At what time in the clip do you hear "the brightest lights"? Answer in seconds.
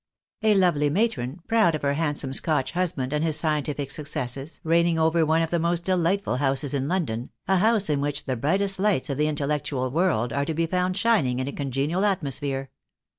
8.25-9.11